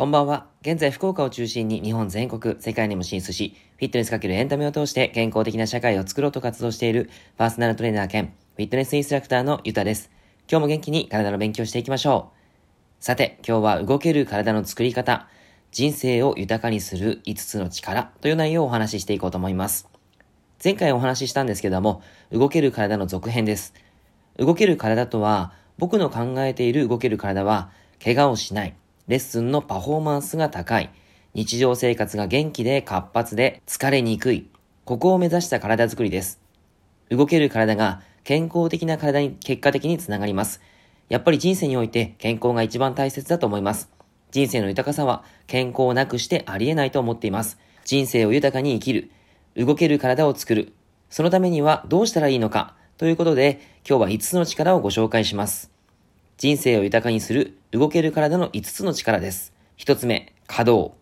[0.00, 0.46] こんばんは。
[0.62, 10.10] 現在、福岡を中心に日本全国、世界にも進出し、フィットネスかけるエンタメを通して健康的な社会を作ろうと活動しているパーソナルトレーナー兼フィットネスインストラクターのゆたです。
[10.50, 13.04] 今日も元気に体の勉強していきましょう。
[13.04, 15.28] さて、今日は動ける体の作り方、
[15.70, 19.86] 人生を豊かにする5つの力という内容をお話ししていこうと思います。
[20.64, 22.00] 前回お話ししたんですけども、
[22.32, 23.74] 動ける体の続編です。
[24.38, 27.70] 動ける体とは、僕の考えている動ける体は、
[28.02, 28.74] 怪我をしない、
[29.08, 30.90] レッスンのパフォーマンスが高い、
[31.34, 34.48] 日常生活が元気で活発で疲れにくい、
[34.84, 36.40] ここを目指した体づくりです。
[37.10, 40.60] 動ける体が健康的な体に結果的につながります。
[41.08, 43.90] やっぱり人生において健康が一番大切だと思います。
[44.30, 47.58] 人生の豊かさは健康をなくしてありえないと思っています。
[47.84, 49.10] 人生を豊かに生きる、
[49.56, 50.72] 動ける体を作る、
[51.08, 55.72] そのためにはどうしたらいいのかということで今日は5つの力をご紹介します。
[56.40, 59.52] 人生を豊かにする動ける体の5つの力です。
[59.76, 60.94] 1つ目、稼働。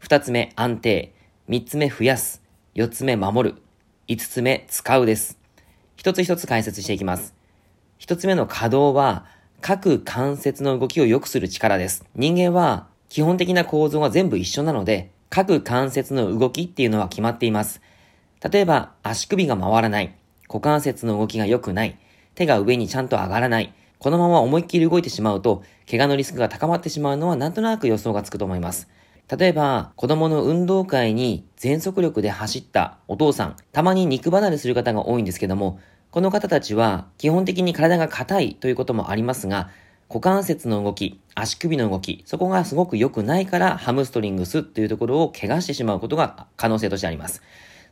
[0.00, 1.12] 2つ目、安定。
[1.50, 2.42] 3つ目、増やす。
[2.76, 3.56] 4つ目、守る。
[4.08, 5.38] 5つ目、使うです。
[5.96, 7.34] 一つ一つ解説していきます。
[7.98, 9.26] 1つ目の稼働は、
[9.60, 12.06] 各関節の動きを良くする力です。
[12.14, 17.82] 人間は基本的な構造が全部一緒なので、各関節の動きっていうのは決まっています。
[18.50, 20.16] 例えば、足首が回らない、
[20.48, 21.98] 股関節の動きが良くない、
[22.34, 28.88] 手が上にちゃんと上がらない、このまま思いっきり動いてしまうと、怪我のリスクが高まってしまうのはなんとなく予想がつくと思います。
[29.36, 35.80] 例えば、子供の運動会に全速力で走ったお父さん、たまに肉離れする方が多いんですけども、
[36.10, 39.70] この方たちは基本的に体が硬いということもありますが、
[40.08, 47.42] 股関節の動き、足首の動き、そこがすごく良くないからハムストリングスというところを怪我してしまうことが可能性としてあります。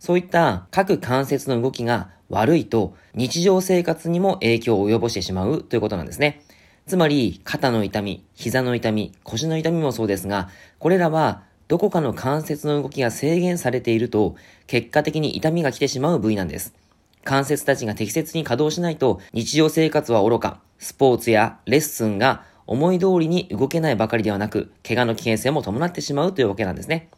[0.00, 6.42] そういった各関節の動きが悪いと日常生活にも影響を及ぼしてしまうということなんですね。
[6.86, 10.48] つまり、肩の痛み、膝の痛み、腰の痛みもそうですが、
[10.80, 14.34] これらはどこかの関節の動きが制限されていると、
[14.66, 16.74] 結果的に痛みが来てしまう部位なんです。
[17.22, 27.10] 関節たちが適切に稼働しないと、日常生活は愚か、スポーツやレッスンが思い通りに動けないばかりではなく、怪我の危険性も伴ってしまうというわけなんですね。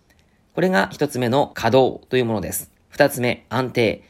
[0.55, 2.72] これが一つ目の稼働というものです。
[2.93, 4.03] 二つ目、安定。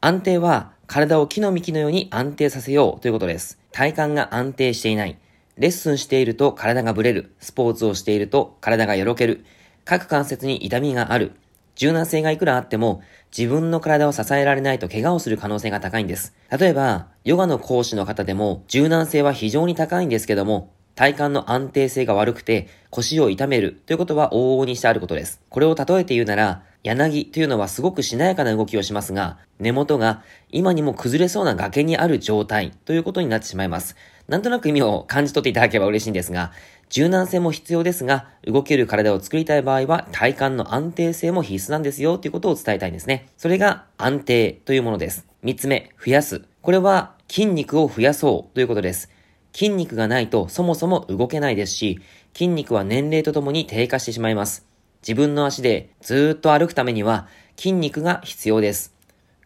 [0.00, 3.60] 安定は体を木の幹のように安定させようということです。
[3.70, 5.16] 体幹が安定していない。
[5.56, 7.32] レッスンしていると体がブレる。
[7.38, 9.44] スポーツをしていると体がよろける。
[9.84, 11.30] 各関節に痛みがある。
[11.76, 16.34] 柔軟性がいくらあっても自分の体を支えられないと怪我をする可能性が高いんです。
[16.50, 25.40] 例えば、ヨガの講師の方でも柔軟性は非常に高いんですけども、体幹の安定性が悪くて腰を痛めるということは往々にしてあることです。
[25.50, 33.94] これを例えて言うなら、柳というのはすごくしなやかな動きをしますが、根元が今にも崩れそうな崖にある状態ということになってしまいます。
[34.26, 36.52] なんとなく意味を感じ取っていただければ嬉しいんですが、
[36.88, 43.28] 柔軟性も必要ですが、動ける体を作りたい場合は体幹の安定性も必須なんですよということを伝えたいんですね。
[43.36, 45.26] それが安定というものです。
[45.42, 46.42] 三つ目、増やす。
[46.62, 49.10] これは筋肉を増やそうということです。
[49.52, 52.00] 筋肉がないとそもそも動けないですし、
[52.32, 54.66] 筋肉は年齢とともに低下してしまいます。
[55.02, 58.94] 自分の足でずっと歩くためには筋肉が必要です。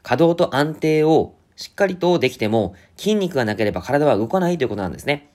[0.02, 5.32] 可動と安定をしっかりとできても筋肉がなければ体は動かないということなんですね。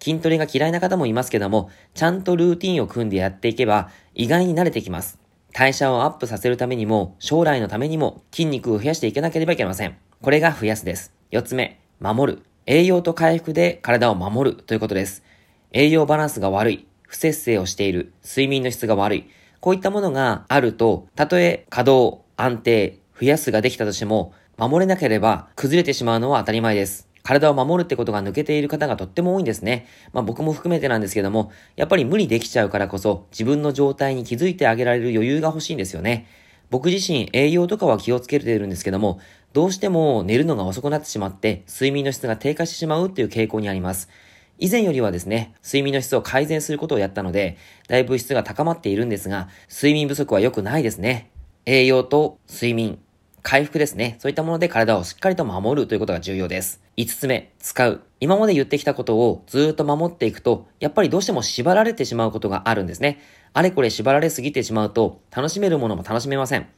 [0.00, 5.18] 筋トレが嫌いな方もいますけども、ちゃんとルーティンを組んでやっていけば意外に慣れてきます。
[5.52, 9.96] 代謝をアップさせるためにも、将来のためにも筋肉を増やしていかなければいけません。
[10.20, 11.12] これが増やすです。
[11.30, 12.42] 四つ目、守る。
[12.66, 15.22] 栄養と回復で体を守るということです。
[15.70, 19.24] 栄養バランスが悪い、不節制をしている、睡眠の質が悪い、
[19.64, 27.08] こういったものがあると、たとえ稼働、安定、増やすができたとしても、守れなければ崩れてしまうのは当たり前です。
[27.22, 29.86] 体を守るってことが抜けている方がとっても多いんですね。
[30.12, 36.26] まあ僕も含めてなんですけども、やっぱり無理できちゃうからこそ自分の状態に気づいてあげられる余裕が欲しいんですよね。
[36.68, 39.18] 僕自身栄養とかは気をつけてるんですけども、
[39.54, 44.10] どうしても寝るのが遅くなってしまって睡眠の質が低下してしまうっていう傾向にあります。
[44.58, 47.56] 以前よりはですね、睡眠の質を改善することをやったので、
[47.88, 51.30] だいぶ質が高まっているんですが、睡眠不足は良くないですね。
[51.66, 52.98] 栄養と睡眠、
[53.42, 54.16] 回復ですね。
[54.20, 56.82] そういったもので体をしっかりと守るということが重要です。
[56.96, 58.02] 5つ目、使う。
[58.20, 63.20] 今まで言ってきたことをずっと守っていくと、やっぱりどうしても縛られてしまうことがあるんですね。
[63.52, 66.68] あれこれ縛られすぎてしまうと、楽しめるものも楽しめません。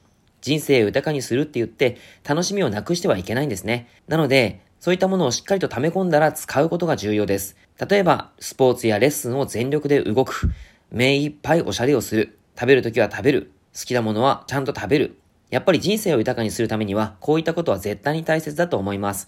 [0.40, 3.88] 人生を豊かにするって言って、楽しみをなくしてはいけないんですね。
[4.08, 7.56] なので、そういったものをしっかりと溜め込んだら使うことが重要です。
[7.90, 10.52] 例えば、スポーツやレッスンを全力で動く。
[10.92, 12.38] 目いっぱいおしゃれをする。
[12.54, 13.50] 食べるときは食べる。
[13.76, 15.18] 好きなものはちゃんと食べる。
[15.50, 19.26] やっぱり人生を豊かにするためには、こういったことは絶対に大切だと思います。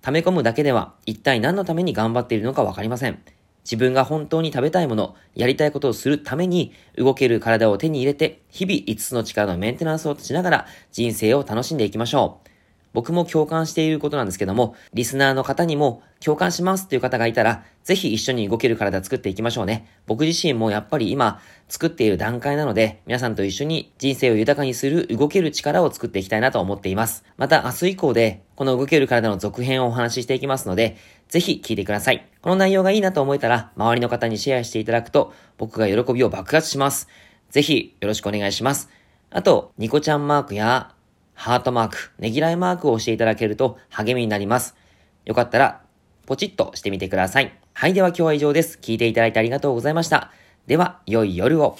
[0.00, 3.18] 溜め込むだけでは、一体何のために頑張っているのかわかりません。
[3.64, 12.49] 自分が本当に食べたいもの、やりたいことをするために、動ける体を手に入れて、日々5つの力のメンテナンスをしながら、人生を楽しんでいきましょう。
[12.92, 19.86] 僕も共感していることなんですけども、リスナーの方にも共感しますっていう方がいたら、ぜひ一緒に動ける体作っていきましょうね。
[20.06, 27.24] 僕自身もやっぱり今作っている段階なので、皆さんと一緒に人生を豊かにする動ける力を作っていきたいなと思っています。
[27.36, 30.96] また明日以降で、この動ける体の続編をお話ししていきますので、
[31.28, 32.26] ぜひ聞いてください。
[32.42, 37.08] この内容がいいなと思えたら、周りの方にシェアしていただくと、僕が喜びを爆発します。
[37.50, 38.90] ぜひよろしくお願いします。
[39.30, 40.92] あと、ニコちゃんマークや
[41.40, 44.76] ハートマーク、ねぎらいマークを押していただけると励みになります。
[45.24, 45.80] よかったら、
[46.26, 47.58] ポチッとしてみてください。
[47.72, 48.78] はい、では今日は以上です。
[48.82, 50.32] 聞いていただいてありがとうございました。
[50.66, 51.78] では、良い夜を。